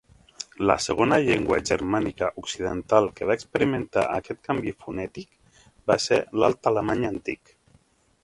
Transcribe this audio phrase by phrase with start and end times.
[0.69, 5.37] La segona llengua germànica occidental que va experimentar aquest canvi fonètic
[5.93, 7.57] va ser l'alt alemany antic.